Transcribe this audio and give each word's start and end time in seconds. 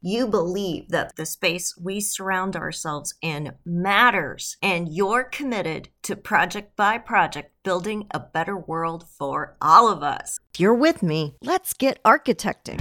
you 0.00 0.26
believe 0.26 0.88
that 0.90 1.16
the 1.16 1.26
space 1.26 1.76
we 1.76 2.00
surround 2.00 2.54
ourselves 2.54 3.14
in 3.22 3.54
matters 3.64 4.56
and 4.62 4.88
you're 4.88 5.24
committed 5.24 5.88
to 6.02 6.14
project 6.14 6.76
by 6.76 6.98
project 6.98 7.52
building 7.62 8.06
a 8.10 8.20
better 8.20 8.56
world 8.56 9.06
for 9.08 9.56
all 9.60 9.88
of 9.88 10.02
us. 10.02 10.38
If 10.54 10.60
you're 10.60 10.74
with 10.74 11.02
me, 11.02 11.34
let's 11.42 11.72
get 11.72 12.02
architecting. 12.04 12.80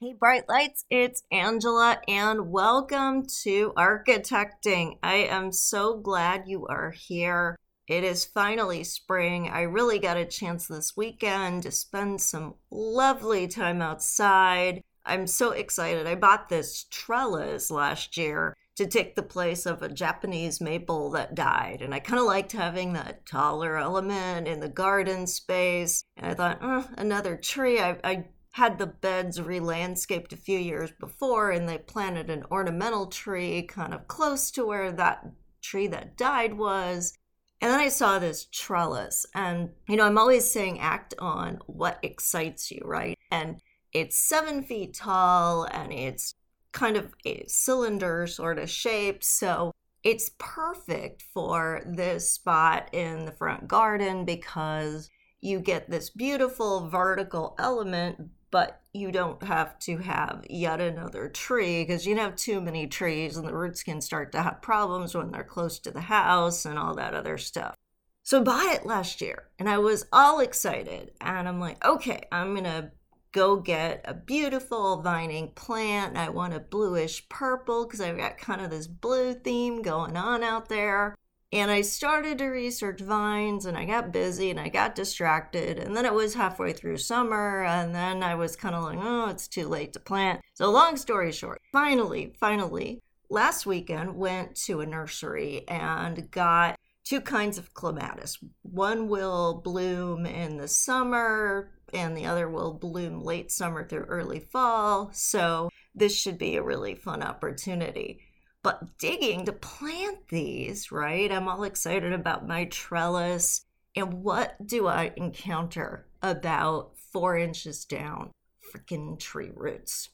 Hey, 0.00 0.12
bright 0.12 0.48
lights, 0.50 0.84
it's 0.90 1.22
Angela, 1.32 1.98
and 2.06 2.50
welcome 2.50 3.24
to 3.42 3.72
Architecting. 3.74 4.98
I 5.02 5.14
am 5.14 5.50
so 5.50 5.96
glad 5.96 6.44
you 6.46 6.66
are 6.66 6.90
here. 6.90 7.56
It 7.86 8.02
is 8.02 8.24
finally 8.24 8.82
spring. 8.82 9.48
I 9.48 9.62
really 9.62 9.98
got 9.98 10.16
a 10.16 10.24
chance 10.24 10.66
this 10.66 10.96
weekend 10.96 11.64
to 11.64 11.70
spend 11.70 12.20
some 12.20 12.54
lovely 12.70 13.46
time 13.46 13.82
outside. 13.82 14.82
I'm 15.04 15.26
so 15.26 15.50
excited. 15.50 16.06
I 16.06 16.14
bought 16.14 16.48
this 16.48 16.86
trellis 16.90 17.70
last 17.70 18.16
year 18.16 18.56
to 18.76 18.86
take 18.86 19.14
the 19.14 19.22
place 19.22 19.66
of 19.66 19.82
a 19.82 19.88
Japanese 19.88 20.60
maple 20.60 21.10
that 21.10 21.34
died. 21.34 21.82
And 21.82 21.94
I 21.94 22.00
kind 22.00 22.18
of 22.18 22.26
liked 22.26 22.52
having 22.52 22.94
that 22.94 23.26
taller 23.26 23.76
element 23.76 24.48
in 24.48 24.60
the 24.60 24.68
garden 24.68 25.26
space. 25.26 26.04
And 26.16 26.26
I 26.26 26.34
thought, 26.34 26.58
oh, 26.62 26.88
another 26.96 27.36
tree. 27.36 27.80
I, 27.80 27.98
I 28.02 28.24
had 28.52 28.78
the 28.78 28.86
beds 28.86 29.40
re-landscaped 29.40 30.32
a 30.32 30.36
few 30.36 30.58
years 30.58 30.90
before 30.98 31.50
and 31.50 31.68
they 31.68 31.76
planted 31.76 32.30
an 32.30 32.44
ornamental 32.50 33.06
tree 33.06 33.62
kind 33.62 33.92
of 33.92 34.08
close 34.08 34.50
to 34.52 34.64
where 34.64 34.90
that 34.92 35.26
tree 35.60 35.88
that 35.88 36.16
died 36.16 36.54
was 36.54 37.18
and 37.64 37.72
then 37.72 37.80
I 37.80 37.88
saw 37.88 38.18
this 38.18 38.44
trellis, 38.52 39.24
and 39.34 39.70
you 39.88 39.96
know, 39.96 40.04
I'm 40.04 40.18
always 40.18 40.50
saying 40.50 40.80
act 40.80 41.14
on 41.18 41.60
what 41.64 41.98
excites 42.02 42.70
you, 42.70 42.82
right? 42.84 43.16
And 43.30 43.56
it's 43.94 44.18
seven 44.18 44.62
feet 44.62 44.92
tall 44.92 45.64
and 45.64 45.90
it's 45.90 46.34
kind 46.72 46.98
of 46.98 47.14
a 47.24 47.42
cylinder 47.46 48.26
sort 48.26 48.58
of 48.58 48.68
shape. 48.68 49.24
So 49.24 49.72
it's 50.02 50.32
perfect 50.36 51.22
for 51.32 51.80
this 51.86 52.30
spot 52.30 52.90
in 52.92 53.24
the 53.24 53.32
front 53.32 53.66
garden 53.66 54.26
because 54.26 55.08
you 55.40 55.58
get 55.58 55.88
this 55.88 56.10
beautiful 56.10 56.90
vertical 56.90 57.54
element 57.58 58.28
but 58.54 58.82
you 58.92 59.10
don't 59.10 59.42
have 59.42 59.76
to 59.80 59.98
have 59.98 60.46
yet 60.48 60.80
another 60.80 61.28
tree 61.28 61.82
because 61.82 62.06
you 62.06 62.14
have 62.14 62.36
too 62.36 62.60
many 62.60 62.86
trees 62.86 63.36
and 63.36 63.48
the 63.48 63.52
roots 63.52 63.82
can 63.82 64.00
start 64.00 64.30
to 64.30 64.40
have 64.40 64.62
problems 64.62 65.12
when 65.12 65.32
they're 65.32 65.42
close 65.42 65.80
to 65.80 65.90
the 65.90 66.02
house 66.02 66.64
and 66.64 66.78
all 66.78 66.94
that 66.94 67.14
other 67.14 67.36
stuff. 67.36 67.74
So 68.22 68.38
I 68.38 68.42
bought 68.44 68.72
it 68.76 68.86
last 68.86 69.20
year 69.20 69.48
and 69.58 69.68
I 69.68 69.78
was 69.78 70.06
all 70.12 70.38
excited 70.38 71.10
and 71.20 71.48
I'm 71.48 71.58
like, 71.58 71.84
okay, 71.84 72.28
I'm 72.30 72.52
going 72.52 72.62
to 72.62 72.92
go 73.32 73.56
get 73.56 74.02
a 74.04 74.14
beautiful 74.14 75.02
vining 75.02 75.48
plant. 75.56 76.16
I 76.16 76.28
want 76.28 76.54
a 76.54 76.60
bluish 76.60 77.28
purple 77.28 77.86
because 77.86 78.00
I've 78.00 78.18
got 78.18 78.38
kind 78.38 78.60
of 78.60 78.70
this 78.70 78.86
blue 78.86 79.34
theme 79.34 79.82
going 79.82 80.16
on 80.16 80.44
out 80.44 80.68
there. 80.68 81.16
And 81.54 81.70
I 81.70 81.82
started 81.82 82.38
to 82.38 82.46
research 82.46 83.00
vines 83.00 83.64
and 83.64 83.78
I 83.78 83.84
got 83.84 84.10
busy 84.10 84.50
and 84.50 84.58
I 84.58 84.68
got 84.68 84.96
distracted. 84.96 85.78
And 85.78 85.96
then 85.96 86.04
it 86.04 86.12
was 86.12 86.34
halfway 86.34 86.72
through 86.72 86.96
summer. 86.96 87.62
And 87.62 87.94
then 87.94 88.24
I 88.24 88.34
was 88.34 88.56
kind 88.56 88.74
of 88.74 88.82
like, 88.82 88.98
oh, 89.00 89.28
it's 89.30 89.46
too 89.46 89.68
late 89.68 89.92
to 89.92 90.00
plant. 90.00 90.40
So, 90.54 90.68
long 90.68 90.96
story 90.96 91.30
short, 91.30 91.62
finally, 91.70 92.32
finally, 92.40 93.00
last 93.30 93.66
weekend 93.66 94.16
went 94.16 94.56
to 94.64 94.80
a 94.80 94.86
nursery 94.86 95.62
and 95.68 96.28
got 96.32 96.76
two 97.04 97.20
kinds 97.20 97.56
of 97.56 97.72
clematis. 97.72 98.36
One 98.62 99.06
will 99.06 99.54
bloom 99.62 100.26
in 100.26 100.56
the 100.56 100.66
summer 100.66 101.70
and 101.92 102.16
the 102.16 102.26
other 102.26 102.48
will 102.48 102.74
bloom 102.74 103.22
late 103.22 103.52
summer 103.52 103.86
through 103.86 104.06
early 104.06 104.40
fall. 104.40 105.10
So, 105.12 105.70
this 105.94 106.16
should 106.16 106.36
be 106.36 106.56
a 106.56 106.64
really 106.64 106.96
fun 106.96 107.22
opportunity. 107.22 108.18
But 108.64 108.96
digging 108.96 109.44
to 109.44 109.52
plant 109.52 110.28
these, 110.28 110.90
right? 110.90 111.30
I'm 111.30 111.48
all 111.48 111.64
excited 111.64 112.14
about 112.14 112.48
my 112.48 112.64
trellis. 112.64 113.66
And 113.94 114.24
what 114.24 114.66
do 114.66 114.88
I 114.88 115.12
encounter 115.16 116.06
about 116.22 116.96
four 117.12 117.36
inches 117.36 117.84
down? 117.84 118.30
Freaking 118.74 119.20
tree 119.20 119.50
roots. 119.54 120.08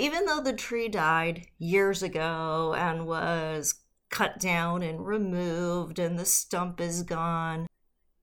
Even 0.00 0.26
though 0.26 0.40
the 0.40 0.52
tree 0.52 0.88
died 0.88 1.46
years 1.58 2.02
ago 2.02 2.74
and 2.76 3.06
was 3.06 3.74
cut 4.10 4.40
down 4.40 4.82
and 4.82 5.06
removed 5.06 6.00
and 6.00 6.18
the 6.18 6.26
stump 6.26 6.80
is 6.80 7.04
gone, 7.04 7.68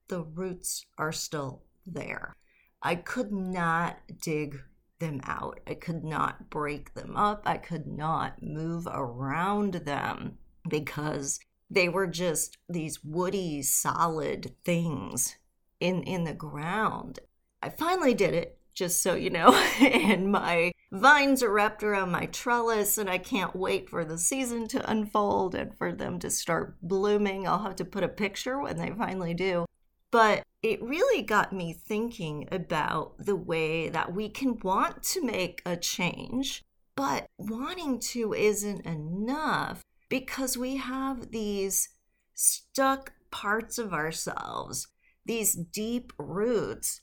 the 0.08 0.22
roots 0.22 0.84
are 0.98 1.10
still 1.10 1.62
there. 1.86 2.36
I 2.82 2.96
could 2.96 3.32
not 3.32 3.96
dig 4.20 4.60
them 5.00 5.20
out. 5.24 5.60
I 5.66 5.74
could 5.74 6.04
not 6.04 6.48
break 6.48 6.94
them 6.94 7.16
up. 7.16 7.42
I 7.44 7.56
could 7.56 7.86
not 7.86 8.42
move 8.42 8.86
around 8.90 9.74
them 9.74 10.38
because 10.68 11.40
they 11.68 11.88
were 11.88 12.06
just 12.06 12.58
these 12.68 13.02
woody, 13.04 13.62
solid 13.62 14.54
things 14.64 15.36
in, 15.80 16.02
in 16.02 16.24
the 16.24 16.34
ground. 16.34 17.18
I 17.62 17.70
finally 17.70 18.14
did 18.14 18.34
it, 18.34 18.58
just 18.74 19.02
so 19.02 19.14
you 19.14 19.30
know, 19.30 19.52
and 19.80 20.30
my 20.30 20.72
vines 20.92 21.42
are 21.42 21.52
wrapped 21.52 21.82
around 21.82 22.10
my 22.10 22.26
trellis, 22.26 22.98
and 22.98 23.08
I 23.10 23.18
can't 23.18 23.54
wait 23.54 23.88
for 23.88 24.04
the 24.04 24.18
season 24.18 24.68
to 24.68 24.90
unfold 24.90 25.54
and 25.54 25.76
for 25.76 25.92
them 25.92 26.18
to 26.20 26.30
start 26.30 26.76
blooming. 26.82 27.46
I'll 27.46 27.62
have 27.62 27.76
to 27.76 27.84
put 27.84 28.04
a 28.04 28.08
picture 28.08 28.60
when 28.60 28.76
they 28.76 28.90
finally 28.90 29.34
do. 29.34 29.64
But 30.10 30.44
it 30.62 30.82
really 30.82 31.22
got 31.22 31.52
me 31.52 31.72
thinking 31.72 32.48
about 32.50 33.14
the 33.18 33.36
way 33.36 33.88
that 33.88 34.12
we 34.12 34.28
can 34.28 34.58
want 34.58 35.02
to 35.04 35.24
make 35.24 35.62
a 35.64 35.76
change, 35.76 36.64
but 36.96 37.26
wanting 37.38 38.00
to 38.00 38.34
isn't 38.34 38.84
enough 38.84 39.84
because 40.08 40.58
we 40.58 40.76
have 40.76 41.30
these 41.30 41.88
stuck 42.34 43.12
parts 43.30 43.78
of 43.78 43.92
ourselves, 43.92 44.88
these 45.24 45.54
deep 45.54 46.12
roots, 46.18 47.00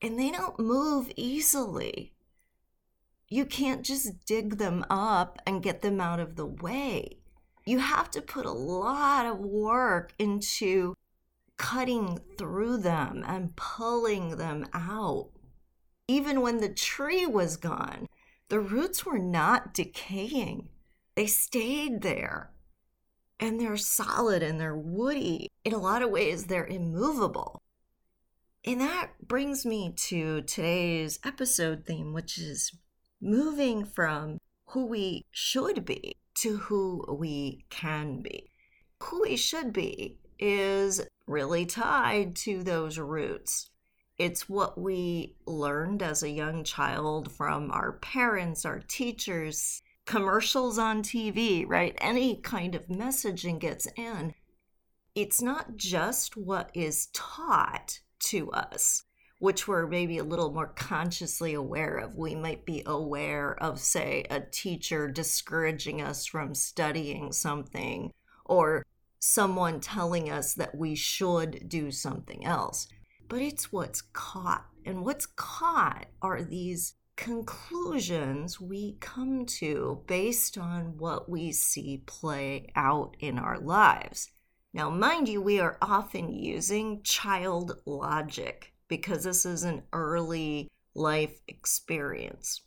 and 0.00 0.18
they 0.18 0.30
don't 0.30 0.58
move 0.58 1.10
easily. 1.16 2.14
You 3.28 3.44
can't 3.44 3.84
just 3.84 4.24
dig 4.26 4.58
them 4.58 4.84
up 4.88 5.40
and 5.46 5.62
get 5.62 5.82
them 5.82 6.00
out 6.00 6.20
of 6.20 6.36
the 6.36 6.46
way. 6.46 7.18
You 7.66 7.80
have 7.80 8.10
to 8.12 8.22
put 8.22 8.46
a 8.46 8.52
lot 8.52 9.26
of 9.26 9.38
work 9.38 10.12
into 10.18 10.94
cutting 11.64 12.20
through 12.36 12.76
them 12.76 13.24
and 13.26 13.56
pulling 13.56 14.36
them 14.36 14.66
out. 14.74 15.30
Even 16.06 16.42
when 16.42 16.58
the 16.58 16.68
tree 16.68 17.24
was 17.24 17.56
gone, 17.56 18.06
the 18.50 18.60
roots 18.60 19.06
were 19.06 19.18
not 19.18 19.72
decaying, 19.72 20.68
they 21.14 21.26
stayed 21.26 22.02
there. 22.02 22.50
And 23.40 23.58
they're 23.58 23.78
solid 23.78 24.42
and 24.42 24.60
they're 24.60 24.76
woody. 24.76 25.48
In 25.64 25.72
a 25.72 25.78
lot 25.78 26.02
of 26.02 26.10
ways, 26.10 26.44
they're 26.44 26.66
immovable. 26.66 27.62
And 28.66 28.80
that 28.82 29.12
brings 29.26 29.64
me 29.64 29.94
to 30.08 30.42
today's 30.42 31.18
episode 31.24 31.84
theme, 31.86 32.12
which 32.12 32.36
is 32.36 32.76
moving 33.22 33.86
from 33.86 34.36
who 34.66 34.84
we 34.84 35.24
should 35.30 35.86
be 35.86 36.12
to 36.40 36.58
who 36.58 37.06
we 37.18 37.64
can 37.70 38.20
be. 38.20 38.50
Who 39.02 39.22
we 39.22 39.36
should 39.36 39.72
be 39.72 40.18
is 40.38 41.00
really 41.26 41.66
tied 41.66 42.36
to 42.36 42.62
those 42.62 42.98
roots. 42.98 43.70
It's 44.18 44.48
what 44.48 44.78
we 44.78 45.36
learned 45.46 46.02
as 46.02 46.22
a 46.22 46.30
young 46.30 46.62
child 46.62 47.32
from 47.32 47.70
our 47.70 47.92
parents, 47.92 48.64
our 48.64 48.80
teachers, 48.80 49.82
commercials 50.06 50.78
on 50.78 51.02
TV, 51.02 51.64
right? 51.66 51.96
Any 51.98 52.36
kind 52.36 52.74
of 52.74 52.86
messaging 52.86 53.58
gets 53.58 53.86
in. 53.96 54.34
It's 55.14 55.40
not 55.40 55.76
just 55.76 56.36
what 56.36 56.70
is 56.74 57.08
taught 57.12 58.00
to 58.20 58.50
us, 58.52 59.04
which 59.38 59.66
we're 59.66 59.86
maybe 59.86 60.18
a 60.18 60.24
little 60.24 60.52
more 60.52 60.68
consciously 60.68 61.54
aware 61.54 61.96
of. 61.96 62.16
We 62.16 62.34
might 62.34 62.64
be 62.64 62.82
aware 62.86 63.54
of, 63.62 63.80
say, 63.80 64.24
a 64.30 64.40
teacher 64.40 65.08
discouraging 65.08 66.02
us 66.02 66.26
from 66.26 66.54
studying 66.54 67.32
something 67.32 68.12
or 68.44 68.84
someone 69.24 69.80
telling 69.80 70.30
us 70.30 70.52
that 70.52 70.74
we 70.74 70.94
should 70.94 71.66
do 71.66 71.90
something 71.90 72.44
else, 72.44 72.86
but 73.26 73.40
it's 73.40 73.72
what's 73.72 74.02
caught. 74.02 74.66
And 74.84 75.02
what's 75.02 75.24
caught 75.24 76.06
are 76.20 76.42
these 76.42 76.94
conclusions 77.16 78.60
we 78.60 78.98
come 79.00 79.46
to 79.46 80.02
based 80.06 80.58
on 80.58 80.98
what 80.98 81.28
we 81.28 81.52
see 81.52 82.02
play 82.04 82.70
out 82.76 83.16
in 83.18 83.38
our 83.38 83.58
lives. 83.58 84.30
Now, 84.74 84.90
mind 84.90 85.28
you, 85.28 85.40
we 85.40 85.58
are 85.58 85.78
often 85.80 86.30
using 86.30 87.02
child 87.02 87.78
logic 87.86 88.74
because 88.88 89.24
this 89.24 89.46
is 89.46 89.62
an 89.62 89.84
early 89.94 90.68
life 90.94 91.40
experience. 91.48 92.60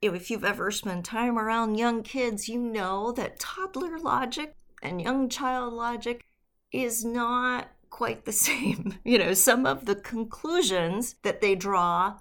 If 0.00 0.30
you've 0.30 0.44
ever 0.44 0.70
spent 0.70 1.04
time 1.04 1.36
around 1.36 1.78
young 1.78 2.04
kids, 2.04 2.48
you 2.48 2.60
know 2.60 3.10
that 3.12 3.40
toddler 3.40 3.98
logic 3.98 4.54
and 4.82 5.00
young 5.00 5.28
child 5.28 5.72
logic 5.72 6.24
is 6.72 7.04
not 7.04 7.68
quite 7.90 8.24
the 8.24 8.32
same. 8.48 8.98
You 9.04 9.18
know, 9.18 9.34
some 9.34 9.66
of 9.66 9.86
the 9.86 9.96
conclusions 9.96 11.16
that 11.22 11.40
they 11.40 11.54
draw, 11.54 12.18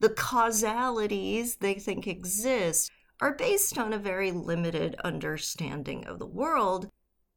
the 0.00 0.10
causalities 0.10 1.56
they 1.56 1.74
think 1.74 2.06
exist, 2.06 2.90
are 3.20 3.34
based 3.34 3.78
on 3.78 3.92
a 3.92 3.98
very 3.98 4.32
limited 4.32 4.96
understanding 5.04 6.04
of 6.06 6.18
the 6.18 6.26
world. 6.26 6.90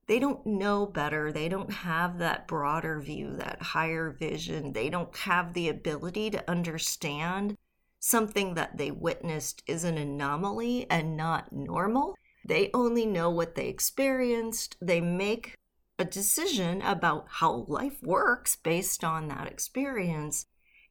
They 0.07 0.19
don't 0.19 0.45
know 0.45 0.85
better. 0.85 1.31
They 1.31 1.49
don't 1.49 1.71
have 1.71 2.17
that 2.19 2.47
broader 2.47 2.99
view, 2.99 3.35
that 3.37 3.61
higher 3.61 4.09
vision. 4.09 4.73
They 4.73 4.89
don't 4.89 5.15
have 5.15 5.53
the 5.53 5.69
ability 5.69 6.29
to 6.31 6.49
understand 6.49 7.57
something 7.99 8.53
that 8.53 8.77
they 8.77 8.91
witnessed 8.91 9.63
is 9.67 9.83
an 9.83 9.97
anomaly 9.97 10.89
and 10.89 11.17
not 11.17 11.51
normal. 11.51 12.15
They 12.47 12.69
only 12.73 13.05
know 13.05 13.29
what 13.29 13.55
they 13.55 13.67
experienced. 13.67 14.77
They 14.81 15.01
make 15.01 15.55
a 15.99 16.05
decision 16.05 16.81
about 16.81 17.25
how 17.27 17.65
life 17.67 18.01
works 18.01 18.55
based 18.55 19.03
on 19.03 19.27
that 19.27 19.47
experience. 19.47 20.45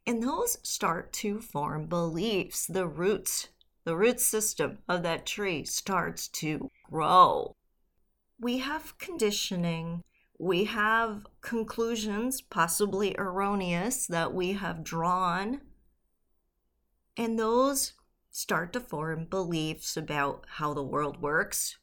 And 0.06 0.23
those 0.23 0.58
start 0.62 1.12
to 1.14 1.41
form 1.41 1.87
beliefs. 1.87 2.67
The 2.67 2.87
roots, 2.87 3.49
the 3.85 3.97
root 3.97 4.20
system 4.20 4.79
of 4.88 5.03
that 5.03 5.26
tree 5.26 5.64
starts 5.64 6.29
to 6.29 6.70
grow. 6.91 7.56
We 8.38 8.59
have 8.59 8.99
conditioning. 8.99 10.02
We 10.38 10.64
have 10.64 11.26
conclusions, 11.41 12.43
possibly 12.43 13.14
erroneous, 13.19 14.06
that 14.09 14.35
we 14.35 14.52
have 14.52 14.85
drawn. 14.85 15.62
And 17.17 17.38
those 17.38 17.94
start 18.37 18.71
to 18.71 18.79
form 18.79 19.25
beliefs 19.25 19.97
about 19.97 20.44
how 20.47 20.75
the 20.75 20.83
world 20.83 21.23
works, 21.23 21.79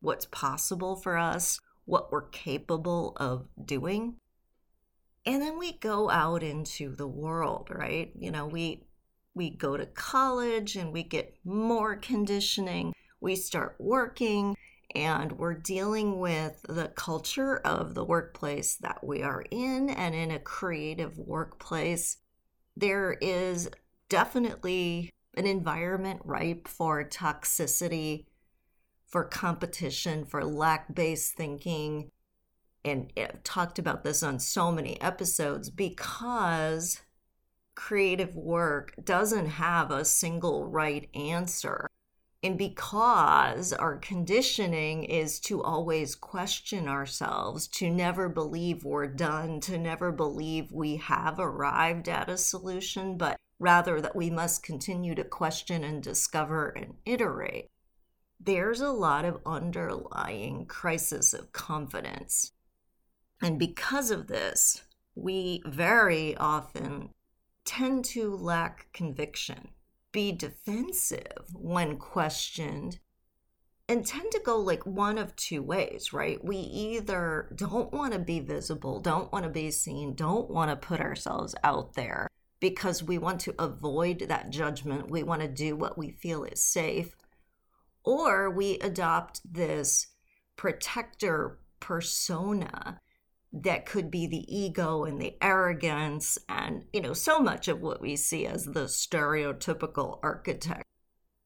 what's 0.00 0.24
possible 0.24 0.96
for 0.96 1.18
us, 1.18 1.60
what 1.84 2.10
we're 2.10 2.30
capable 2.30 3.12
of 3.18 3.46
doing. 3.62 4.16
And 5.26 5.42
then 5.42 5.58
we 5.58 5.72
go 5.72 6.08
out 6.08 6.42
into 6.42 6.96
the 6.96 7.06
world, 7.06 7.68
right? 7.70 8.10
You 8.18 8.30
know, 8.30 8.46
we 8.46 8.86
we 9.34 9.50
go 9.50 9.76
to 9.76 9.84
college 9.84 10.76
and 10.76 10.94
we 10.94 11.02
get 11.02 11.36
more 11.44 11.96
conditioning. 11.96 12.94
We 13.20 13.36
start 13.36 13.76
working 13.78 14.56
and 14.94 15.32
we're 15.32 15.52
dealing 15.52 16.18
with 16.18 16.62
the 16.70 16.88
culture 16.88 17.58
of 17.58 17.92
the 17.92 18.04
workplace 18.04 18.76
that 18.76 19.04
we 19.04 19.22
are 19.22 19.44
in 19.50 19.90
and 19.90 20.14
in 20.14 20.30
a 20.30 20.38
creative 20.38 21.18
workplace 21.18 22.16
there 22.76 23.12
is 23.20 23.68
definitely 24.08 25.12
an 25.34 25.46
environment 25.46 26.20
ripe 26.24 26.68
for 26.68 27.04
toxicity 27.04 28.26
for 29.12 29.24
competition, 29.24 30.24
for 30.24 30.42
lack 30.42 30.94
based 30.94 31.34
thinking. 31.34 32.10
And 32.82 33.12
eh, 33.16 33.26
I've 33.28 33.44
talked 33.44 33.78
about 33.78 34.04
this 34.04 34.22
on 34.22 34.40
so 34.40 34.72
many 34.72 35.00
episodes 35.02 35.68
because 35.68 37.02
creative 37.74 38.34
work 38.34 38.94
doesn't 39.04 39.46
have 39.46 39.90
a 39.90 40.06
single 40.06 40.66
right 40.66 41.08
answer. 41.14 41.88
And 42.42 42.58
because 42.58 43.72
our 43.72 43.98
conditioning 43.98 45.04
is 45.04 45.38
to 45.40 45.62
always 45.62 46.16
question 46.16 46.88
ourselves, 46.88 47.68
to 47.68 47.88
never 47.88 48.28
believe 48.28 48.82
we're 48.82 49.06
done, 49.06 49.60
to 49.60 49.78
never 49.78 50.10
believe 50.10 50.72
we 50.72 50.96
have 50.96 51.38
arrived 51.38 52.08
at 52.08 52.28
a 52.28 52.36
solution, 52.36 53.16
but 53.16 53.36
rather 53.62 54.00
that 54.00 54.16
we 54.16 54.28
must 54.28 54.62
continue 54.62 55.14
to 55.14 55.24
question 55.24 55.84
and 55.84 56.02
discover 56.02 56.68
and 56.70 56.94
iterate 57.06 57.70
there's 58.44 58.80
a 58.80 58.90
lot 58.90 59.24
of 59.24 59.40
underlying 59.46 60.66
crisis 60.66 61.32
of 61.32 61.52
confidence. 61.52 62.52
And 63.40 63.58
because 63.58 64.10
of 64.10 64.26
this, 64.26 64.82
we 65.14 65.62
very 65.64 66.36
often 66.36 67.10
tend 67.64 68.04
to 68.06 68.34
lack 68.34 68.92
conviction, 68.92 69.68
be 70.10 70.32
defensive 70.32 71.44
when 71.52 71.98
questioned, 71.98 72.98
and 73.88 74.04
tend 74.04 74.32
to 74.32 74.40
go 74.44 74.58
like 74.58 74.86
one 74.86 75.18
of 75.18 75.36
two 75.36 75.62
ways, 75.62 76.12
right? 76.12 76.42
We 76.44 76.56
either 76.56 77.54
don't 77.54 77.92
want 77.92 78.12
to 78.12 78.18
be 78.18 78.40
visible, 78.40 79.00
don't 79.00 79.30
want 79.32 79.44
to 79.44 79.50
be 79.50 79.70
seen, 79.70 80.14
don't 80.14 80.50
want 80.50 80.70
to 80.70 80.76
put 80.76 81.00
ourselves 81.00 81.54
out 81.62 81.94
there 81.94 82.28
because 82.62 83.02
we 83.02 83.18
want 83.18 83.40
to 83.40 83.54
avoid 83.58 84.20
that 84.28 84.48
judgment. 84.48 85.10
We 85.10 85.24
want 85.24 85.42
to 85.42 85.48
do 85.48 85.74
what 85.74 85.98
we 85.98 86.12
feel 86.12 86.44
is 86.44 86.62
safe. 86.62 87.16
Or 88.04 88.48
we 88.48 88.78
adopt 88.78 89.40
this 89.44 90.06
protector 90.54 91.58
persona 91.80 93.00
that 93.52 93.84
could 93.84 94.12
be 94.12 94.28
the 94.28 94.46
ego 94.48 95.02
and 95.02 95.20
the 95.20 95.34
arrogance 95.42 96.38
and 96.48 96.84
you 96.92 97.00
know 97.02 97.12
so 97.12 97.40
much 97.40 97.66
of 97.66 97.82
what 97.82 98.00
we 98.00 98.14
see 98.14 98.46
as 98.46 98.64
the 98.64 98.84
stereotypical 98.84 100.20
architect. 100.22 100.84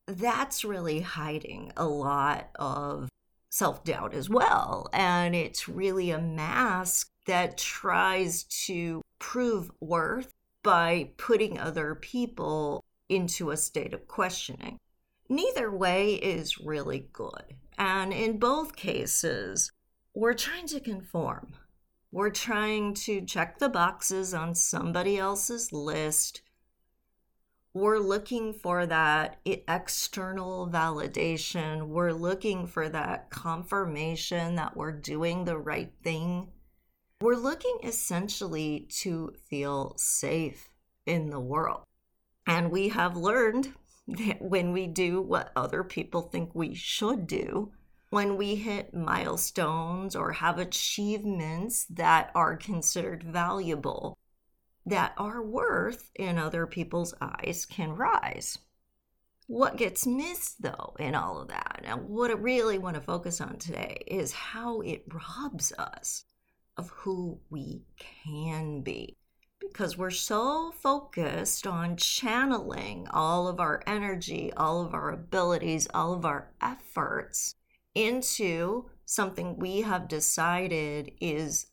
That's 0.07 0.67
really 0.67 1.01
hiding 1.01 1.73
a 1.79 1.87
lot 1.87 2.51
of 2.57 3.09
self-doubt 3.49 4.13
as 4.13 4.29
well. 4.29 4.91
And 4.93 5.35
it's 5.35 5.67
really 5.67 6.11
a 6.11 6.21
mask 6.21 7.09
that 7.25 7.57
tries 7.57 8.45
to 8.67 9.01
prove 9.19 9.71
worth 9.81 10.36
by 10.67 11.09
putting 11.17 11.59
other 11.59 11.95
people 11.95 12.85
into 13.09 13.51
a 13.51 13.57
state 13.57 13.95
of 13.95 14.07
questioning 14.07 14.79
Neither 15.29 15.71
way 15.73 16.15
is 16.15 16.59
really 16.59 17.09
good. 17.13 17.57
And 17.79 18.13
in 18.13 18.39
both 18.39 18.77
cases, 18.77 19.73
we're 20.15 20.35
trying 20.35 20.69
to 20.69 20.81
conform. 20.81 21.55
We're 22.13 22.31
trying 22.31 22.95
to 22.95 23.21
check 23.23 23.59
the 23.59 23.69
boxes 23.69 24.33
on 24.33 24.55
somebody 24.55 25.19
else's 25.19 25.73
list. 25.73 26.43
We're 27.75 27.99
looking 27.99 28.55
for 28.55 28.87
that 28.87 29.41
external 29.45 30.69
validation. 30.69 31.89
We're 31.89 32.13
looking 32.13 32.67
for 32.67 32.89
that 32.89 33.29
confirmation 33.29 34.55
that 34.55 34.77
we're 34.77 34.93
doing 34.93 35.45
the 35.45 35.59
right 35.59 35.93
thing. 36.05 36.53
We're 37.23 37.37
looking 37.37 37.79
essentially 37.83 38.81
to 39.01 39.33
feel 39.49 39.95
safe 39.97 40.69
in 41.07 41.31
the 41.31 41.41
world. 41.41 41.85
And 42.47 42.71
we 42.71 42.91
have 42.91 43.17
learned 43.17 43.73
that 44.07 44.43
when 44.43 44.73
we 44.73 44.87
do 44.87 45.23
what 45.23 45.51
other 45.57 45.83
people 45.83 46.21
think 46.21 46.55
we 46.55 46.75
should 46.75 47.27
do, 47.27 47.73
when 48.11 48.37
we 48.37 48.57
hit 48.57 48.93
milestones 48.93 50.15
or 50.15 50.33
have 50.33 50.59
achievements 50.59 51.87
that 51.87 52.33
are 52.35 52.55
considered 52.55 53.23
valuable, 53.23 54.19
that 54.85 55.15
our 55.17 55.43
worth 55.43 56.11
in 56.17 56.37
other 56.37 56.67
people's 56.67 57.15
eyes 57.23 57.65
can 57.65 57.97
rise. 57.97 58.59
What 59.47 59.79
gets 59.79 60.07
missed, 60.07 60.61
though, 60.61 60.95
in 60.99 61.15
all 61.15 61.41
of 61.41 61.49
that, 61.49 61.81
and 61.83 62.11
what 62.11 62.31
I 62.31 62.35
really 62.35 62.77
want 62.77 62.97
to 62.97 63.01
focus 63.01 63.41
on 63.41 63.57
today, 63.57 64.03
is 64.07 64.33
how 64.33 64.83
it 64.83 65.05
robs 65.11 65.73
us 65.79 66.26
of 66.77 66.91
who 66.91 67.39
we 67.51 67.83
can 68.25 68.83
be 68.83 69.17
because 69.61 69.97
we're 69.97 70.11
so 70.11 70.73
focused 70.81 71.67
on 71.67 71.97
channeling 71.97 73.07
all 73.11 73.49
of 73.49 73.61
our 73.61 73.83
energy, 73.87 74.53
all 74.57 74.85
of 74.85 74.95
our 74.95 75.11
abilities, 75.11 75.89
all 75.95 76.13
of 76.15 76.25
our 76.25 76.51
efforts 76.61 77.55
into 77.95 78.87
something 79.05 79.57
we 79.57 79.81
have 79.81 80.09
decided 80.09 81.13
is 81.21 81.67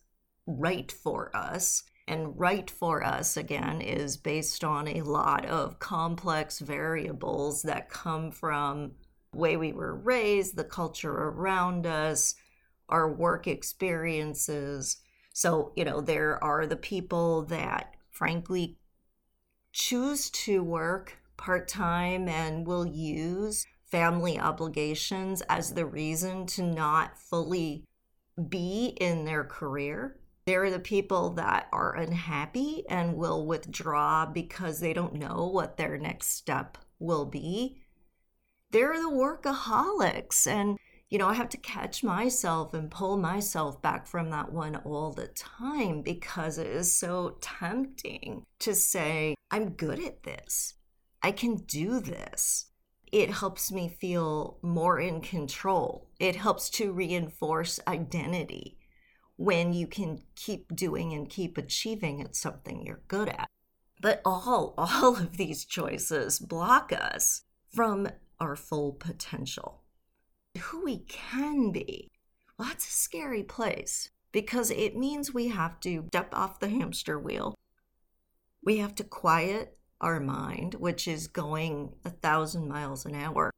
right 0.46 0.90
for 0.90 1.34
us. 1.36 1.82
And 2.06 2.38
right 2.38 2.70
for 2.70 3.02
us, 3.02 3.38
again, 3.38 3.80
is 3.80 4.18
based 4.18 4.62
on 4.62 4.88
a 4.88 5.00
lot 5.00 5.46
of 5.46 5.78
complex 5.78 6.58
variables 6.58 7.62
that 7.62 7.88
come 7.88 8.30
from 8.30 8.92
the 9.32 9.38
way 9.38 9.56
we 9.56 9.72
were 9.72 9.94
raised, 9.94 10.54
the 10.54 10.64
culture 10.64 11.10
around 11.10 11.86
us, 11.86 12.34
our 12.88 13.12
work 13.12 13.46
experiences, 13.46 14.98
so, 15.32 15.72
you 15.74 15.84
know, 15.84 16.00
there 16.00 16.42
are 16.42 16.64
the 16.64 16.76
people 16.76 17.42
that 17.46 17.94
frankly 18.10 18.78
choose 19.72 20.30
to 20.30 20.62
work 20.62 21.18
part 21.36 21.66
time 21.66 22.28
and 22.28 22.66
will 22.66 22.86
use 22.86 23.66
family 23.84 24.38
obligations 24.38 25.42
as 25.42 25.74
the 25.74 25.86
reason 25.86 26.46
to 26.46 26.62
not 26.62 27.18
fully 27.18 27.84
be 28.48 28.96
in 29.00 29.24
their 29.24 29.42
career. 29.42 30.20
There 30.46 30.62
are 30.64 30.70
the 30.70 30.78
people 30.78 31.30
that 31.30 31.68
are 31.72 31.96
unhappy 31.96 32.84
and 32.88 33.16
will 33.16 33.46
withdraw 33.46 34.26
because 34.26 34.78
they 34.78 34.92
don't 34.92 35.14
know 35.14 35.48
what 35.52 35.76
their 35.76 35.98
next 35.98 36.28
step 36.28 36.78
will 37.00 37.24
be. 37.24 37.82
There 38.70 38.92
are 38.92 39.00
the 39.00 39.16
workaholics 39.16 40.46
and 40.46 40.78
You 41.14 41.18
know, 41.18 41.28
I 41.28 41.34
have 41.34 41.50
to 41.50 41.58
catch 41.58 42.02
myself 42.02 42.74
and 42.74 42.90
pull 42.90 43.16
myself 43.16 43.80
back 43.80 44.04
from 44.08 44.30
that 44.30 44.52
one 44.52 44.74
all 44.74 45.12
the 45.12 45.28
time 45.28 46.02
because 46.02 46.58
it 46.58 46.66
is 46.66 46.92
so 46.92 47.38
tempting 47.40 48.42
to 48.58 48.74
say, 48.74 49.36
I'm 49.48 49.74
good 49.74 50.00
at 50.04 50.24
this. 50.24 50.74
I 51.22 51.30
can 51.30 51.54
do 51.54 52.00
this. 52.00 52.66
It 53.12 53.30
helps 53.30 53.70
me 53.70 53.96
feel 54.00 54.58
more 54.60 54.98
in 54.98 55.20
control. 55.20 56.10
It 56.18 56.34
helps 56.34 56.68
to 56.70 56.92
reinforce 56.92 57.78
identity 57.86 58.76
when 59.36 59.72
you 59.72 59.86
can 59.86 60.24
keep 60.34 60.74
doing 60.74 61.12
and 61.12 61.30
keep 61.30 61.56
achieving 61.56 62.22
at 62.22 62.34
something 62.34 62.84
you're 62.84 63.04
good 63.06 63.28
at. 63.28 63.46
But 64.00 64.20
all 64.24 64.74
all 64.78 65.16
of 65.16 65.36
these 65.36 65.64
choices 65.64 66.40
block 66.40 66.92
us 66.92 67.42
from 67.72 68.08
our 68.40 68.56
full 68.56 68.94
potential. 68.94 69.83
Who 70.58 70.84
we 70.84 70.98
can 70.98 71.72
be. 71.72 72.10
Well, 72.58 72.68
that's 72.68 72.86
a 72.86 72.92
scary 72.92 73.42
place 73.42 74.10
because 74.32 74.70
it 74.70 74.96
means 74.96 75.34
we 75.34 75.48
have 75.48 75.80
to 75.80 76.04
step 76.08 76.34
off 76.34 76.60
the 76.60 76.68
hamster 76.68 77.18
wheel. 77.18 77.54
We 78.62 78.78
have 78.78 78.94
to 78.96 79.04
quiet 79.04 79.76
our 80.00 80.20
mind, 80.20 80.74
which 80.74 81.08
is 81.08 81.26
going 81.26 81.94
a 82.04 82.10
thousand 82.10 82.68
miles 82.68 83.04
an 83.06 83.14
hour. 83.14 83.50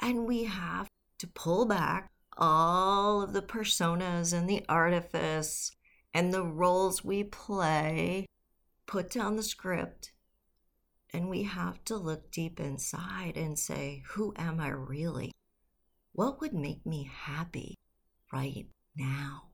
And 0.00 0.26
we 0.26 0.44
have 0.44 0.88
to 1.18 1.26
pull 1.26 1.64
back 1.66 2.10
all 2.36 3.22
of 3.22 3.32
the 3.32 3.42
personas 3.42 4.32
and 4.32 4.48
the 4.48 4.64
artifice 4.68 5.70
and 6.14 6.32
the 6.32 6.44
roles 6.44 7.04
we 7.04 7.24
play, 7.24 8.26
put 8.86 9.10
down 9.10 9.36
the 9.36 9.42
script, 9.42 10.12
and 11.12 11.28
we 11.28 11.42
have 11.44 11.84
to 11.84 11.96
look 11.96 12.30
deep 12.30 12.58
inside 12.58 13.36
and 13.36 13.58
say, 13.58 14.02
Who 14.10 14.32
am 14.36 14.60
I 14.60 14.68
really? 14.68 15.32
What 16.12 16.40
would 16.40 16.52
make 16.52 16.84
me 16.84 17.10
happy 17.12 17.78
right 18.32 18.66
now? 18.96 19.48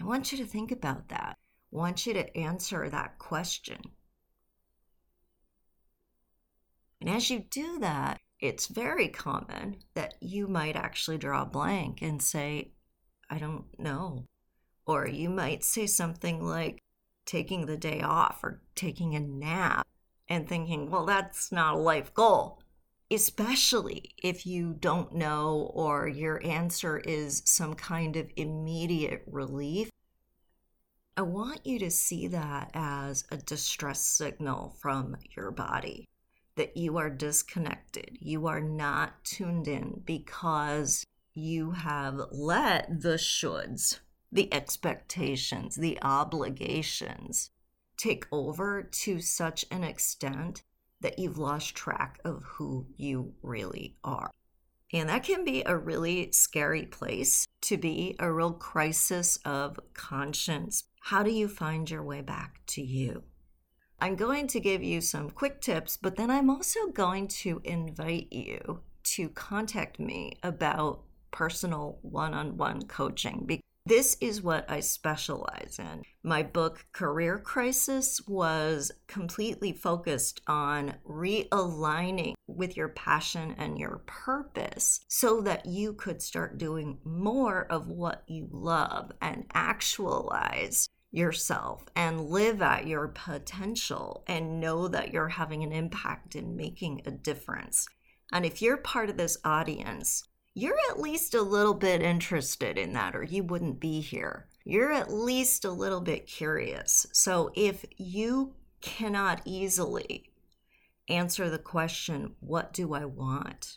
I 0.00 0.04
want 0.04 0.32
you 0.32 0.38
to 0.38 0.44
think 0.44 0.72
about 0.72 1.08
that. 1.08 1.36
I 1.72 1.76
want 1.76 2.06
you 2.06 2.14
to 2.14 2.36
answer 2.36 2.88
that 2.88 3.18
question. 3.18 3.80
And 7.00 7.10
as 7.10 7.28
you 7.30 7.44
do 7.50 7.78
that, 7.80 8.20
it's 8.40 8.66
very 8.66 9.08
common 9.08 9.76
that 9.94 10.14
you 10.20 10.46
might 10.46 10.76
actually 10.76 11.18
draw 11.18 11.42
a 11.42 11.46
blank 11.46 12.02
and 12.02 12.22
say, 12.22 12.72
I 13.30 13.38
don't 13.38 13.66
know. 13.78 14.26
Or 14.86 15.06
you 15.06 15.28
might 15.30 15.64
say 15.64 15.86
something 15.86 16.44
like 16.44 16.82
taking 17.24 17.66
the 17.66 17.76
day 17.76 18.02
off 18.02 18.42
or 18.42 18.62
taking 18.74 19.14
a 19.14 19.20
nap 19.20 19.86
and 20.28 20.48
thinking, 20.48 20.90
well, 20.90 21.04
that's 21.04 21.50
not 21.50 21.74
a 21.74 21.78
life 21.78 22.14
goal. 22.14 22.62
Especially 23.10 24.10
if 24.20 24.46
you 24.46 24.74
don't 24.74 25.14
know 25.14 25.70
or 25.74 26.08
your 26.08 26.44
answer 26.44 26.98
is 26.98 27.42
some 27.44 27.74
kind 27.74 28.16
of 28.16 28.30
immediate 28.36 29.22
relief. 29.26 29.90
I 31.16 31.22
want 31.22 31.64
you 31.64 31.78
to 31.78 31.90
see 31.90 32.26
that 32.28 32.70
as 32.74 33.24
a 33.30 33.36
distress 33.36 34.00
signal 34.00 34.76
from 34.80 35.16
your 35.36 35.50
body 35.50 36.08
that 36.56 36.76
you 36.76 36.96
are 36.96 37.10
disconnected. 37.10 38.18
You 38.20 38.46
are 38.48 38.60
not 38.60 39.24
tuned 39.24 39.68
in 39.68 40.02
because 40.04 41.04
you 41.32 41.70
have 41.70 42.20
let 42.32 43.02
the 43.02 43.16
shoulds, 43.16 44.00
the 44.32 44.52
expectations, 44.52 45.76
the 45.76 45.98
obligations 46.02 47.50
take 47.96 48.26
over 48.32 48.82
to 48.82 49.20
such 49.20 49.64
an 49.70 49.84
extent 49.84 50.62
that 51.00 51.18
you've 51.18 51.38
lost 51.38 51.74
track 51.74 52.18
of 52.24 52.42
who 52.44 52.86
you 52.96 53.34
really 53.42 53.96
are. 54.02 54.30
And 54.92 55.08
that 55.08 55.24
can 55.24 55.44
be 55.44 55.62
a 55.64 55.76
really 55.76 56.30
scary 56.32 56.84
place 56.86 57.44
to 57.62 57.76
be, 57.76 58.14
a 58.18 58.32
real 58.32 58.52
crisis 58.52 59.38
of 59.44 59.78
conscience. 59.94 60.84
How 61.00 61.22
do 61.22 61.30
you 61.30 61.48
find 61.48 61.90
your 61.90 62.02
way 62.02 62.20
back 62.20 62.60
to 62.68 62.82
you? 62.82 63.24
I'm 63.98 64.14
going 64.14 64.46
to 64.48 64.60
give 64.60 64.82
you 64.82 65.00
some 65.00 65.30
quick 65.30 65.60
tips, 65.60 65.96
but 65.96 66.16
then 66.16 66.30
I'm 66.30 66.50
also 66.50 66.88
going 66.88 67.28
to 67.28 67.60
invite 67.64 68.32
you 68.32 68.80
to 69.14 69.28
contact 69.30 69.98
me 69.98 70.32
about 70.42 71.02
personal 71.30 71.98
one 72.02 72.34
on 72.34 72.56
one 72.56 72.82
coaching. 72.82 73.44
This 73.86 74.16
is 74.20 74.42
what 74.42 74.68
I 74.68 74.80
specialize 74.80 75.76
in. 75.78 76.02
My 76.24 76.42
book, 76.42 76.86
Career 76.92 77.38
Crisis, 77.38 78.20
was 78.26 78.90
completely 79.06 79.72
focused 79.72 80.40
on 80.48 80.94
realigning 81.08 82.34
with 82.48 82.76
your 82.76 82.88
passion 82.88 83.54
and 83.56 83.78
your 83.78 84.02
purpose 84.06 85.04
so 85.06 85.40
that 85.42 85.66
you 85.66 85.92
could 85.92 86.20
start 86.20 86.58
doing 86.58 86.98
more 87.04 87.64
of 87.70 87.86
what 87.86 88.24
you 88.26 88.48
love 88.50 89.12
and 89.22 89.44
actualize 89.54 90.88
yourself 91.12 91.84
and 91.94 92.22
live 92.22 92.60
at 92.62 92.88
your 92.88 93.06
potential 93.06 94.24
and 94.26 94.58
know 94.58 94.88
that 94.88 95.12
you're 95.12 95.28
having 95.28 95.62
an 95.62 95.70
impact 95.70 96.34
and 96.34 96.56
making 96.56 97.02
a 97.06 97.12
difference. 97.12 97.86
And 98.32 98.44
if 98.44 98.60
you're 98.60 98.78
part 98.78 99.10
of 99.10 99.16
this 99.16 99.38
audience, 99.44 100.24
you're 100.56 100.78
at 100.90 100.98
least 100.98 101.34
a 101.34 101.42
little 101.42 101.74
bit 101.74 102.00
interested 102.00 102.78
in 102.78 102.94
that, 102.94 103.14
or 103.14 103.22
you 103.22 103.44
wouldn't 103.44 103.78
be 103.78 104.00
here. 104.00 104.46
You're 104.64 104.90
at 104.90 105.12
least 105.12 105.66
a 105.66 105.70
little 105.70 106.00
bit 106.00 106.26
curious. 106.26 107.06
So 107.12 107.50
if 107.54 107.84
you 107.98 108.54
cannot 108.80 109.42
easily 109.44 110.32
answer 111.10 111.50
the 111.50 111.58
question, 111.58 112.36
What 112.40 112.72
do 112.72 112.94
I 112.94 113.04
want? 113.04 113.76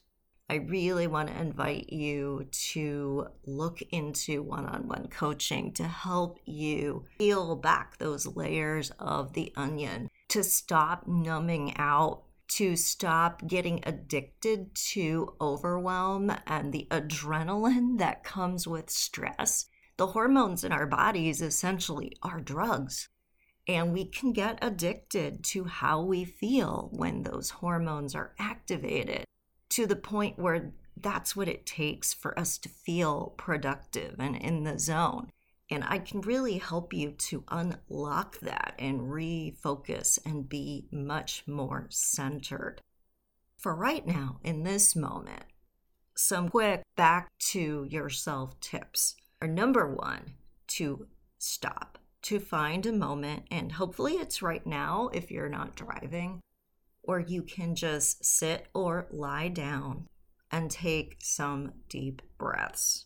I 0.50 0.55
really 0.55 1.05
want 1.05 1.27
to 1.27 1.39
invite 1.39 1.91
you 1.91 2.48
to 2.71 3.27
look 3.45 3.81
into 3.91 4.41
one 4.41 4.65
on 4.65 4.88
one 4.88 5.09
coaching 5.09 5.74
to 5.74 5.83
help 5.83 6.39
you 6.45 7.03
peel 7.17 7.57
back 7.57 7.98
those 7.98 8.25
layers 8.25 8.89
of 9.00 9.33
the 9.33 9.51
onion, 9.57 10.09
to 10.29 10.45
stop 10.45 11.05
numbing 11.05 11.75
out, 11.75 12.24
to 12.50 12.75
stop 12.75 13.46
getting 13.48 13.79
addicted 13.84 14.74
to 14.74 15.36
overwhelm 15.39 16.32
and 16.48 16.74
the 16.74 16.88
adrenaline 16.91 17.98
that 18.00 18.24
comes 18.24 18.68
with 18.68 18.89
stress. 18.89 19.65
The 19.98 20.08
hormones 20.08 20.63
in 20.63 20.72
our 20.72 20.86
bodies 20.86 21.41
essentially 21.41 22.15
are 22.22 22.39
drugs. 22.39 23.10
And 23.68 23.94
we 23.94 24.06
can 24.06 24.34
get 24.34 24.58
addicted 24.62 25.44
to 25.46 25.65
how 25.65 26.01
we 26.01 26.25
feel 26.25 26.89
when 26.91 27.24
those 27.24 27.51
hormones 27.51 28.15
are 28.15 28.34
activated 28.39 29.25
to 29.70 29.86
the 29.86 29.96
point 29.96 30.39
where 30.39 30.72
that's 30.98 31.36
what 31.36 31.48
it 31.48 31.65
takes 31.65 32.13
for 32.13 32.38
us 32.38 32.58
to 32.60 32.70
feel 32.70 33.34
productive 33.38 34.15
and 34.20 34.36
in 34.36 34.63
the 34.63 34.79
zone. 34.79 35.29
And 35.71 35.83
I 35.85 35.99
can 35.99 36.21
really 36.21 36.57
help 36.57 36.93
you 36.93 37.11
to 37.11 37.43
unlock 37.49 38.39
that 38.39 38.73
and 38.79 39.01
refocus 39.01 40.17
and 40.25 40.49
be 40.49 40.88
much 40.91 41.43
more 41.45 41.88
centered. 41.89 42.81
For 43.57 43.75
right 43.75 44.05
now, 44.05 44.39
in 44.43 44.63
this 44.63 44.95
moment, 44.95 45.43
some 46.15 46.49
quick 46.49 46.81
back 46.95 47.29
to 47.51 47.85
yourself 47.89 48.59
tips 48.59 49.15
are 49.41 49.47
number 49.47 49.93
one, 49.93 50.33
to 50.67 51.07
stop, 51.38 51.99
to 52.23 52.39
find 52.39 52.85
a 52.85 52.91
moment, 52.91 53.43
and 53.51 53.73
hopefully 53.73 54.13
it's 54.13 54.41
right 54.41 54.65
now 54.65 55.09
if 55.13 55.29
you're 55.29 55.49
not 55.49 55.75
driving, 55.75 56.41
or 57.03 57.19
you 57.19 57.43
can 57.43 57.75
just 57.75 58.25
sit 58.25 58.67
or 58.73 59.07
lie 59.11 59.47
down 59.47 60.07
and 60.51 60.71
take 60.71 61.17
some 61.19 61.73
deep 61.89 62.21
breaths. 62.38 63.05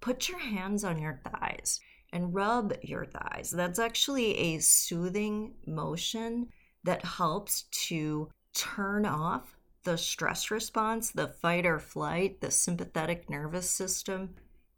Put 0.00 0.28
your 0.28 0.40
hands 0.40 0.84
on 0.84 1.00
your 1.00 1.20
thighs 1.24 1.80
and 2.12 2.34
rub 2.34 2.74
your 2.82 3.04
thighs. 3.04 3.50
That's 3.50 3.78
actually 3.78 4.36
a 4.36 4.58
soothing 4.58 5.54
motion 5.66 6.48
that 6.84 7.04
helps 7.04 7.62
to 7.88 8.28
turn 8.54 9.06
off 9.06 9.56
the 9.84 9.96
stress 9.96 10.50
response, 10.50 11.10
the 11.10 11.28
fight 11.28 11.66
or 11.66 11.78
flight, 11.78 12.40
the 12.40 12.50
sympathetic 12.50 13.28
nervous 13.28 13.68
system, 13.70 14.34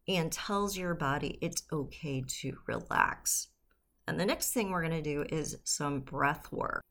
and 0.07 0.33
tells 0.33 0.77
your 0.77 0.95
body 0.95 1.39
it's 1.41 1.63
okay 1.73 2.23
to 2.27 2.57
relax. 2.67 3.49
And 4.07 4.21
the 4.21 4.27
next 4.27 4.53
thing 4.53 4.71
we're 4.71 4.87
going 4.87 5.03
to 5.03 5.03
do 5.03 5.25
is 5.31 5.59
some 5.65 6.01
breath 6.01 6.53
work 6.53 6.85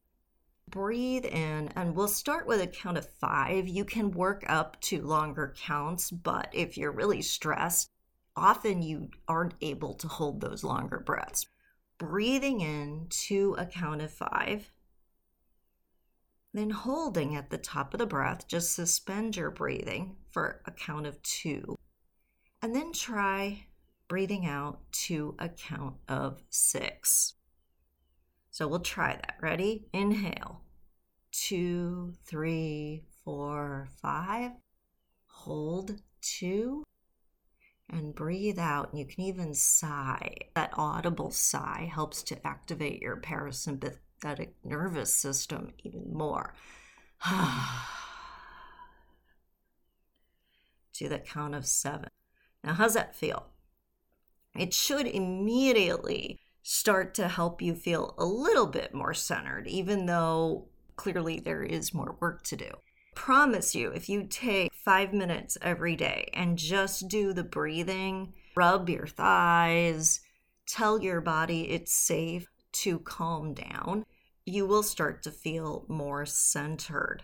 breathe 0.73 1.25
in, 1.25 1.69
and 1.75 1.95
we'll 1.95 2.07
start 2.07 2.47
with 2.47 2.59
a 2.59 2.67
count 2.67 2.97
of 2.97 3.07
five. 3.07 3.67
You 3.67 3.85
can 3.85 4.12
work 4.12 4.43
up 4.47 4.79
to 4.81 5.01
longer 5.01 5.53
counts, 5.55 6.09
but 6.09 6.50
if 6.51 6.77
you're 6.77 6.91
really 6.91 7.21
stressed, 7.21 7.89
often 8.35 8.81
you 8.81 9.09
aren't 9.27 9.53
able 9.61 9.93
to 9.95 10.07
hold 10.07 10.41
those 10.41 10.63
longer 10.63 10.99
breaths. 10.99 11.45
Breathing 11.97 12.61
in 12.61 13.07
to 13.09 13.55
a 13.57 13.65
count 13.65 14.01
of 14.01 14.11
five, 14.11 14.71
then 16.53 16.69
holding 16.69 17.35
at 17.35 17.49
the 17.49 17.57
top 17.57 17.93
of 17.93 17.99
the 17.99 18.05
breath, 18.05 18.47
just 18.47 18.73
suspend 18.73 19.35
your 19.35 19.51
breathing 19.51 20.17
for 20.29 20.61
a 20.65 20.71
count 20.71 21.07
of 21.07 21.21
two, 21.23 21.75
and 22.61 22.75
then 22.75 22.91
try 22.91 23.65
breathing 24.07 24.45
out 24.45 24.79
to 24.91 25.35
a 25.39 25.49
count 25.49 25.95
of 26.07 26.43
six. 26.49 27.33
So 28.51 28.67
we'll 28.67 28.79
try 28.79 29.13
that. 29.13 29.37
Ready? 29.41 29.87
Inhale. 29.93 30.61
Two, 31.31 32.13
three, 32.25 33.03
four, 33.23 33.87
five. 33.99 34.51
Hold 35.25 36.01
two 36.21 36.83
and 37.93 38.13
breathe 38.15 38.59
out. 38.59 38.89
And 38.91 39.00
you 39.00 39.05
can 39.05 39.21
even 39.23 39.53
sigh. 39.53 40.35
That 40.55 40.73
audible 40.73 41.31
sigh 41.31 41.89
helps 41.93 42.23
to 42.23 42.47
activate 42.47 43.01
your 43.01 43.17
parasympathetic 43.17 44.50
nervous 44.63 45.13
system 45.13 45.73
even 45.83 46.12
more. 46.12 46.53
to 50.93 51.09
the 51.09 51.19
count 51.19 51.55
of 51.55 51.65
seven. 51.65 52.09
Now, 52.63 52.73
how's 52.73 52.93
that 52.93 53.15
feel? 53.15 53.47
It 54.55 54.73
should 54.73 55.07
immediately 55.07 56.39
start 56.62 57.13
to 57.15 57.27
help 57.27 57.62
you 57.62 57.75
feel 57.75 58.15
a 58.17 58.25
little 58.25 58.67
bit 58.67 58.93
more 58.93 59.13
centered, 59.13 59.67
even 59.67 60.05
though 60.05 60.67
clearly 60.95 61.39
there 61.39 61.63
is 61.63 61.93
more 61.93 62.15
work 62.19 62.43
to 62.43 62.55
do. 62.55 62.71
Promise 63.24 63.74
you, 63.74 63.89
if 63.92 64.10
you 64.10 64.27
take 64.30 64.74
five 64.74 65.13
minutes 65.13 65.58
every 65.62 65.96
day 65.96 66.30
and 66.34 66.58
just 66.58 67.08
do 67.08 67.32
the 67.32 67.46
breathing, 67.46 68.34
rub 68.53 68.89
your 68.89 69.08
thighs, 69.08 70.20
tell 70.68 71.01
your 71.01 71.22
body 71.22 71.70
it's 71.70 71.96
safe 71.96 72.50
to 72.74 73.00
calm 73.00 73.53
down, 73.53 74.06
you 74.46 74.65
will 74.65 74.84
start 74.84 75.24
to 75.24 75.32
feel 75.32 75.86
more 75.88 76.25
centered. 76.25 77.24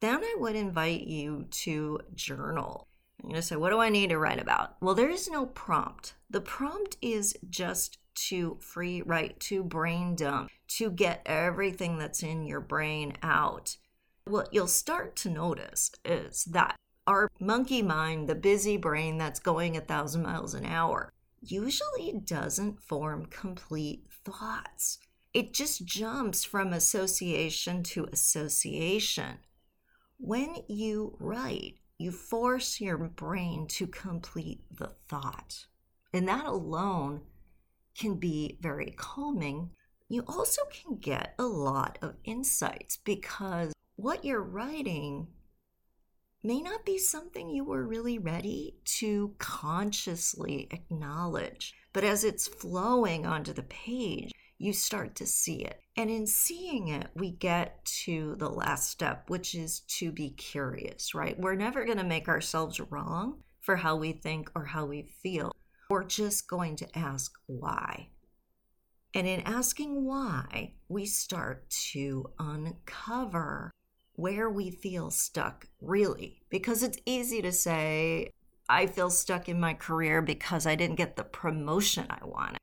Then 0.00 0.22
I 0.22 0.36
would 0.38 0.54
invite 0.54 1.06
you 1.06 1.46
to 1.50 2.00
journal. 2.14 2.88
You're 3.22 3.30
going 3.30 3.36
to 3.36 3.42
say, 3.42 3.56
What 3.56 3.70
do 3.70 3.78
I 3.78 3.88
need 3.88 4.10
to 4.10 4.18
write 4.18 4.38
about? 4.38 4.76
Well, 4.82 4.94
there 4.94 5.08
is 5.08 5.30
no 5.30 5.46
prompt. 5.46 6.12
The 6.28 6.42
prompt 6.42 6.98
is 7.00 7.34
just 7.48 7.96
to 8.28 8.58
free 8.60 9.00
write, 9.00 9.40
to 9.40 9.64
brain 9.64 10.14
dump, 10.14 10.50
to 10.76 10.90
get 10.90 11.22
everything 11.24 11.96
that's 11.96 12.22
in 12.22 12.44
your 12.44 12.60
brain 12.60 13.14
out. 13.22 13.78
What 14.28 14.52
you'll 14.52 14.66
start 14.66 15.16
to 15.16 15.30
notice 15.30 15.90
is 16.04 16.44
that 16.44 16.76
our 17.06 17.30
monkey 17.40 17.80
mind, 17.80 18.28
the 18.28 18.34
busy 18.34 18.76
brain 18.76 19.16
that's 19.16 19.40
going 19.40 19.74
a 19.74 19.80
thousand 19.80 20.22
miles 20.22 20.52
an 20.52 20.66
hour, 20.66 21.14
usually 21.40 22.20
doesn't 22.26 22.82
form 22.82 23.24
complete 23.30 24.04
thoughts. 24.26 24.98
It 25.32 25.54
just 25.54 25.86
jumps 25.86 26.44
from 26.44 26.74
association 26.74 27.82
to 27.84 28.06
association. 28.12 29.38
When 30.18 30.56
you 30.68 31.16
write, 31.18 31.76
you 31.96 32.12
force 32.12 32.82
your 32.82 32.98
brain 32.98 33.66
to 33.68 33.86
complete 33.86 34.60
the 34.70 34.92
thought. 35.08 35.64
And 36.12 36.28
that 36.28 36.44
alone 36.44 37.22
can 37.98 38.16
be 38.16 38.58
very 38.60 38.92
calming. 38.94 39.70
You 40.10 40.24
also 40.28 40.62
can 40.70 40.96
get 40.96 41.34
a 41.38 41.44
lot 41.44 41.98
of 42.02 42.16
insights 42.24 42.98
because 42.98 43.72
what 43.98 44.24
you're 44.24 44.40
writing 44.40 45.26
may 46.44 46.62
not 46.62 46.86
be 46.86 46.96
something 46.96 47.50
you 47.50 47.64
were 47.64 47.84
really 47.84 48.16
ready 48.16 48.76
to 48.84 49.34
consciously 49.38 50.68
acknowledge. 50.70 51.74
But 51.92 52.04
as 52.04 52.22
it's 52.22 52.46
flowing 52.46 53.26
onto 53.26 53.52
the 53.52 53.64
page, 53.64 54.30
you 54.56 54.72
start 54.72 55.16
to 55.16 55.26
see 55.26 55.64
it. 55.64 55.80
And 55.96 56.10
in 56.10 56.28
seeing 56.28 56.86
it, 56.86 57.08
we 57.16 57.32
get 57.32 57.84
to 58.04 58.36
the 58.38 58.48
last 58.48 58.88
step, 58.88 59.24
which 59.26 59.56
is 59.56 59.80
to 59.98 60.12
be 60.12 60.30
curious, 60.30 61.12
right? 61.12 61.36
We're 61.36 61.56
never 61.56 61.84
going 61.84 61.98
to 61.98 62.04
make 62.04 62.28
ourselves 62.28 62.78
wrong 62.78 63.42
for 63.62 63.74
how 63.74 63.96
we 63.96 64.12
think 64.12 64.48
or 64.54 64.64
how 64.64 64.86
we 64.86 65.10
feel. 65.24 65.50
We're 65.90 66.04
just 66.04 66.48
going 66.48 66.76
to 66.76 66.98
ask 66.98 67.32
why. 67.46 68.10
And 69.12 69.26
in 69.26 69.40
asking 69.40 70.04
why, 70.04 70.74
we 70.88 71.04
start 71.04 71.68
to 71.90 72.30
uncover 72.38 73.72
where 74.18 74.50
we 74.50 74.68
feel 74.68 75.12
stuck, 75.12 75.68
really. 75.80 76.42
Because 76.50 76.82
it's 76.82 76.98
easy 77.06 77.40
to 77.40 77.52
say, 77.52 78.32
I 78.68 78.86
feel 78.86 79.10
stuck 79.10 79.48
in 79.48 79.60
my 79.60 79.74
career 79.74 80.20
because 80.20 80.66
I 80.66 80.74
didn't 80.74 80.96
get 80.96 81.14
the 81.14 81.22
promotion 81.22 82.06
I 82.10 82.24
wanted 82.24 82.58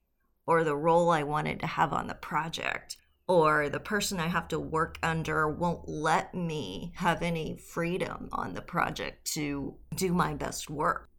or 0.45 0.65
the 0.65 0.75
role 0.75 1.09
I 1.09 1.23
wanted 1.23 1.61
to 1.61 1.67
have 1.67 1.93
on 1.93 2.07
the 2.07 2.13
project, 2.13 2.97
or 3.27 3.69
the 3.69 3.79
person 3.79 4.19
I 4.19 4.27
have 4.27 4.49
to 4.49 4.59
work 4.59 4.99
under 5.01 5.49
won't 5.49 5.87
let 5.87 6.35
me 6.35 6.91
have 6.97 7.23
any 7.23 7.57
freedom 7.57 8.27
on 8.33 8.53
the 8.53 8.61
project 8.61 9.25
to 9.33 9.75
do 9.95 10.13
my 10.13 10.33
best 10.33 10.69
work. 10.69 11.09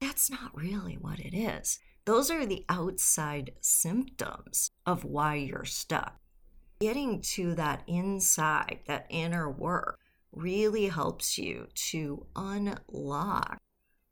That's 0.00 0.30
not 0.30 0.54
really 0.54 0.98
what 1.00 1.18
it 1.18 1.34
is. 1.34 1.78
Those 2.04 2.30
are 2.30 2.44
the 2.44 2.66
outside 2.68 3.52
symptoms 3.62 4.70
of 4.84 5.04
why 5.04 5.36
you're 5.36 5.64
stuck. 5.64 6.20
Getting 6.80 7.22
to 7.22 7.54
that 7.54 7.82
inside, 7.86 8.80
that 8.86 9.06
inner 9.08 9.50
work, 9.50 9.98
really 10.32 10.86
helps 10.88 11.38
you 11.38 11.66
to 11.74 12.26
unlock 12.36 13.58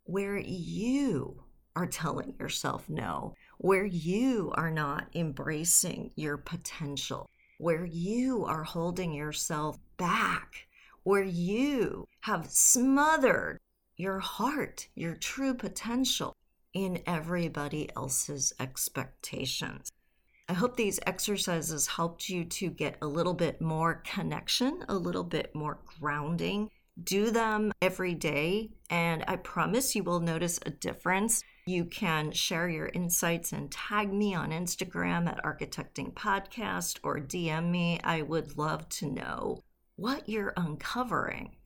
where 0.04 0.38
you 0.38 1.44
are 1.76 1.86
telling 1.86 2.34
yourself 2.38 2.88
no 2.88 3.34
where 3.58 3.84
you 3.84 4.52
are 4.56 4.70
not 4.70 5.06
embracing 5.14 6.10
your 6.16 6.36
potential, 6.36 7.30
where 7.58 7.84
you 7.84 8.44
are 8.44 8.64
holding 8.64 9.12
yourself 9.12 9.78
back, 9.96 10.66
where 11.02 11.24
you 11.24 12.06
have 12.20 12.50
smothered 12.50 13.58
your 13.96 14.18
heart, 14.18 14.88
your 14.94 15.14
true 15.14 15.54
potential 15.54 16.34
in 16.72 17.00
everybody 17.06 17.88
else's 17.96 18.52
expectations. 18.58 19.90
I 20.48 20.52
hope 20.52 20.76
these 20.76 21.00
exercises 21.06 21.86
helped 21.86 22.28
you 22.28 22.44
to 22.44 22.68
get 22.68 22.98
a 23.00 23.06
little 23.06 23.34
bit 23.34 23.60
more 23.60 24.02
connection, 24.04 24.84
a 24.88 24.94
little 24.94 25.24
bit 25.24 25.54
more 25.54 25.78
grounding. 25.98 26.70
Do 27.02 27.30
them 27.30 27.72
every 27.80 28.14
day, 28.14 28.70
and 28.90 29.24
I 29.26 29.36
promise 29.36 29.96
you 29.96 30.04
will 30.04 30.20
notice 30.20 30.60
a 30.64 30.70
difference 30.70 31.42
you 31.66 31.86
can 31.86 32.30
share 32.30 32.68
your 32.68 32.90
insights 32.92 33.52
and 33.52 33.72
tag 33.72 34.12
me 34.12 34.34
on 34.34 34.50
Instagram 34.50 35.26
at 35.26 35.42
Architecting 35.42 36.12
Podcast 36.12 36.98
or 37.02 37.18
DM 37.18 37.70
me. 37.70 37.98
I 38.04 38.20
would 38.20 38.58
love 38.58 38.86
to 38.90 39.10
know 39.10 39.62
what 39.96 40.28
you're 40.28 40.52
uncovering. 40.58 41.56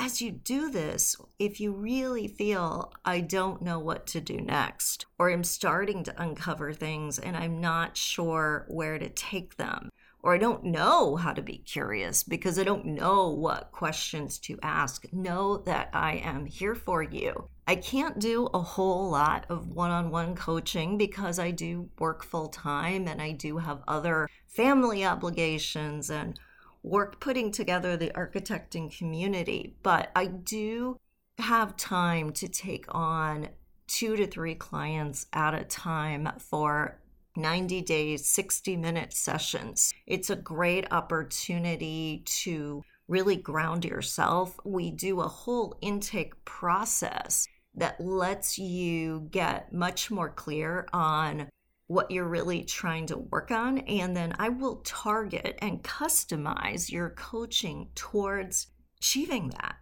As 0.00 0.22
you 0.22 0.30
do 0.30 0.70
this, 0.70 1.16
if 1.40 1.58
you 1.58 1.72
really 1.72 2.28
feel 2.28 2.92
I 3.04 3.18
don't 3.18 3.60
know 3.60 3.80
what 3.80 4.06
to 4.08 4.20
do 4.20 4.40
next, 4.40 5.06
or 5.18 5.28
I'm 5.28 5.42
starting 5.42 6.04
to 6.04 6.22
uncover 6.22 6.72
things 6.72 7.18
and 7.18 7.36
I'm 7.36 7.60
not 7.60 7.96
sure 7.96 8.64
where 8.68 8.96
to 9.00 9.08
take 9.08 9.56
them, 9.56 9.90
or 10.22 10.34
I 10.34 10.38
don't 10.38 10.62
know 10.62 11.16
how 11.16 11.32
to 11.32 11.42
be 11.42 11.58
curious 11.58 12.22
because 12.22 12.60
I 12.60 12.62
don't 12.62 12.86
know 12.86 13.30
what 13.30 13.72
questions 13.72 14.38
to 14.40 14.56
ask, 14.62 15.12
know 15.12 15.56
that 15.66 15.90
I 15.92 16.18
am 16.18 16.46
here 16.46 16.76
for 16.76 17.02
you. 17.02 17.48
I 17.66 17.74
can't 17.74 18.20
do 18.20 18.46
a 18.54 18.60
whole 18.60 19.10
lot 19.10 19.46
of 19.48 19.66
one 19.66 19.90
on 19.90 20.12
one 20.12 20.36
coaching 20.36 20.96
because 20.96 21.40
I 21.40 21.50
do 21.50 21.88
work 21.98 22.22
full 22.24 22.48
time 22.48 23.08
and 23.08 23.20
I 23.20 23.32
do 23.32 23.58
have 23.58 23.82
other 23.88 24.28
family 24.46 25.04
obligations 25.04 26.08
and 26.08 26.38
work 26.88 27.20
putting 27.20 27.52
together 27.52 27.96
the 27.96 28.10
architecting 28.10 28.96
community. 28.96 29.76
But 29.82 30.10
I 30.16 30.26
do 30.26 30.98
have 31.38 31.76
time 31.76 32.32
to 32.32 32.48
take 32.48 32.86
on 32.88 33.48
two 33.86 34.16
to 34.16 34.26
three 34.26 34.54
clients 34.54 35.26
at 35.32 35.54
a 35.54 35.64
time 35.64 36.28
for 36.38 36.98
90 37.36 37.82
days, 37.82 38.28
60 38.28 38.76
minute 38.76 39.12
sessions. 39.12 39.92
It's 40.06 40.30
a 40.30 40.36
great 40.36 40.86
opportunity 40.90 42.22
to 42.26 42.82
really 43.06 43.36
ground 43.36 43.84
yourself. 43.84 44.58
We 44.64 44.90
do 44.90 45.20
a 45.20 45.28
whole 45.28 45.78
intake 45.80 46.44
process 46.44 47.46
that 47.74 48.00
lets 48.00 48.58
you 48.58 49.28
get 49.30 49.72
much 49.72 50.10
more 50.10 50.28
clear 50.30 50.88
on 50.92 51.48
what 51.88 52.10
you're 52.10 52.28
really 52.28 52.62
trying 52.62 53.06
to 53.06 53.18
work 53.18 53.50
on. 53.50 53.78
And 53.78 54.16
then 54.16 54.34
I 54.38 54.50
will 54.50 54.76
target 54.84 55.58
and 55.60 55.82
customize 55.82 56.90
your 56.90 57.10
coaching 57.10 57.88
towards 57.94 58.68
achieving 58.98 59.48
that. 59.50 59.76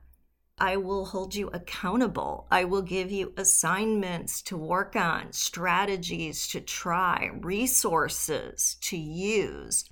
I 0.58 0.78
will 0.78 1.04
hold 1.04 1.34
you 1.34 1.48
accountable. 1.48 2.46
I 2.50 2.64
will 2.64 2.80
give 2.80 3.10
you 3.10 3.34
assignments 3.36 4.40
to 4.42 4.56
work 4.56 4.96
on, 4.96 5.32
strategies 5.32 6.48
to 6.48 6.62
try, 6.62 7.30
resources 7.40 8.78
to 8.80 8.96
use. 8.96 9.84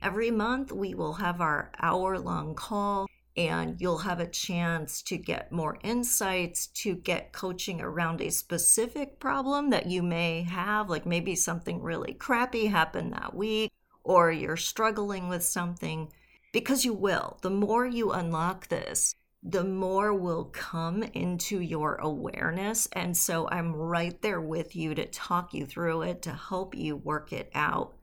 Every 0.00 0.30
month, 0.30 0.70
we 0.70 0.94
will 0.94 1.14
have 1.14 1.40
our 1.40 1.72
hour 1.80 2.18
long 2.18 2.54
call, 2.54 3.08
and 3.36 3.80
you'll 3.80 3.98
have 3.98 4.20
a 4.20 4.26
chance 4.26 5.02
to 5.02 5.16
get 5.16 5.52
more 5.52 5.78
insights, 5.82 6.66
to 6.66 6.94
get 6.94 7.32
coaching 7.32 7.80
around 7.80 8.20
a 8.20 8.30
specific 8.30 9.18
problem 9.18 9.70
that 9.70 9.86
you 9.86 10.02
may 10.02 10.42
have, 10.42 10.90
like 10.90 11.06
maybe 11.06 11.34
something 11.34 11.80
really 11.80 12.12
crappy 12.12 12.66
happened 12.66 13.12
that 13.12 13.34
week, 13.34 13.70
or 14.04 14.30
you're 14.30 14.56
struggling 14.56 15.28
with 15.28 15.42
something, 15.42 16.12
because 16.52 16.84
you 16.84 16.92
will. 16.92 17.38
The 17.40 17.50
more 17.50 17.86
you 17.86 18.12
unlock 18.12 18.68
this, 18.68 19.14
the 19.42 19.64
more 19.64 20.14
will 20.14 20.44
come 20.44 21.02
into 21.02 21.58
your 21.60 21.96
awareness. 21.96 22.86
And 22.92 23.16
so 23.16 23.48
I'm 23.48 23.74
right 23.74 24.20
there 24.22 24.40
with 24.40 24.76
you 24.76 24.94
to 24.94 25.06
talk 25.06 25.54
you 25.54 25.66
through 25.66 26.02
it, 26.02 26.22
to 26.22 26.32
help 26.32 26.76
you 26.76 26.96
work 26.96 27.32
it 27.32 27.50
out. 27.54 27.94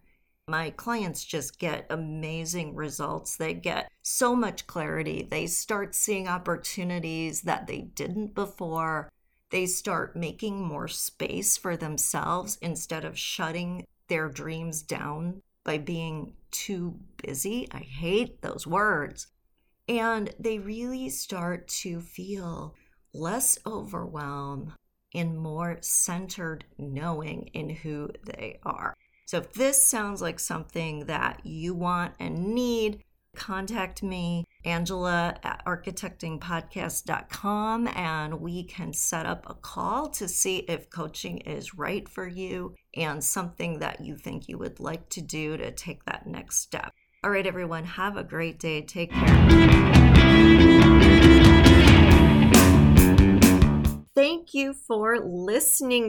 My 0.49 0.71
clients 0.71 1.23
just 1.23 1.59
get 1.59 1.85
amazing 1.91 2.73
results. 2.73 3.37
They 3.37 3.53
get 3.53 3.91
so 4.01 4.35
much 4.35 4.65
clarity. 4.65 5.27
They 5.29 5.45
start 5.45 5.93
seeing 5.93 6.27
opportunities 6.27 7.41
that 7.41 7.67
they 7.67 7.81
didn't 7.81 8.33
before. 8.33 9.11
They 9.51 9.67
start 9.67 10.15
making 10.15 10.65
more 10.65 10.87
space 10.87 11.55
for 11.55 11.77
themselves 11.77 12.57
instead 12.63 13.05
of 13.05 13.15
shutting 13.15 13.85
their 14.07 14.27
dreams 14.27 14.81
down 14.81 15.43
by 15.63 15.77
being 15.77 16.33
too 16.49 16.97
busy. 17.21 17.67
I 17.71 17.81
hate 17.81 18.41
those 18.41 18.65
words. 18.65 19.27
And 19.87 20.33
they 20.39 20.57
really 20.57 21.09
start 21.09 21.67
to 21.83 22.01
feel 22.01 22.73
less 23.13 23.59
overwhelmed 23.67 24.71
and 25.13 25.37
more 25.37 25.77
centered 25.81 26.65
knowing 26.79 27.51
in 27.53 27.69
who 27.69 28.09
they 28.25 28.59
are. 28.63 28.95
So 29.29 29.37
if 29.37 29.53
this 29.53 29.79
sounds 29.79 30.23
like 30.23 30.39
something 30.39 31.05
that 31.05 31.45
you 31.45 31.75
want 31.75 32.15
and 32.19 32.55
need, 32.55 33.03
contact 33.35 34.01
me, 34.01 34.45
Angela 34.65 35.37
at 35.43 35.63
architectingpodcast.com, 35.67 37.87
and 37.89 38.41
we 38.41 38.63
can 38.63 38.91
set 38.91 39.27
up 39.27 39.47
a 39.47 39.53
call 39.53 40.09
to 40.09 40.27
see 40.27 40.65
if 40.67 40.89
coaching 40.89 41.37
is 41.41 41.75
right 41.75 42.09
for 42.09 42.27
you 42.27 42.73
and 42.95 43.23
something 43.23 43.77
that 43.77 44.03
you 44.03 44.17
think 44.17 44.49
you 44.49 44.57
would 44.57 44.79
like 44.79 45.07
to 45.09 45.21
do 45.21 45.57
to 45.57 45.71
take 45.73 46.05
that 46.05 46.25
next 46.25 46.61
step. 46.61 46.91
All 47.23 47.29
right, 47.29 47.45
everyone, 47.45 47.83
have 47.83 48.17
a 48.17 48.23
great 48.23 48.57
day. 48.57 48.81
Take 48.81 49.11
care. 49.11 49.27
Thank 54.15 54.55
you 54.55 54.73
for 54.73 55.19
listening. 55.19 56.08